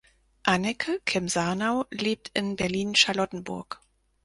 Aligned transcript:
Anneke 0.41 0.99
Kim 1.05 1.27
Sarnau 1.29 1.85
lebt 1.91 2.31
in 2.33 2.55
Berlin-Charlottenburg. 2.55 3.79